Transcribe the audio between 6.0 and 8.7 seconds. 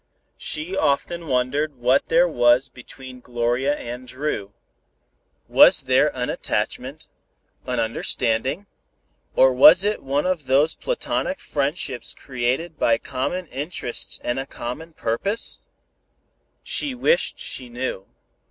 an attachment, an understanding,